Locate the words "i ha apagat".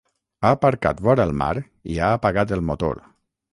1.97-2.57